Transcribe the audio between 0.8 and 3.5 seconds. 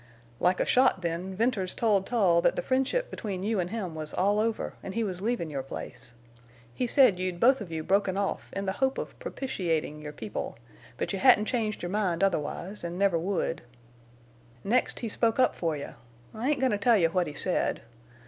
then, Venters told Tull that the friendship between